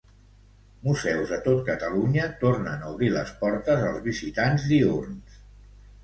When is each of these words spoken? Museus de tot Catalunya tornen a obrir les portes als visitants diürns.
Museus 0.85 1.33
de 1.33 1.37
tot 1.47 1.59
Catalunya 1.67 2.23
tornen 2.43 2.85
a 2.85 2.93
obrir 2.93 3.09
les 3.17 3.33
portes 3.43 3.83
als 3.89 4.01
visitants 4.07 4.65
diürns. 4.71 5.37